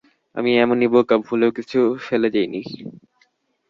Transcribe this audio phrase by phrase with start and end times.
[0.35, 2.61] আমি এমনি বোকা, ভুলেও কিছু ফেলে যাই নি।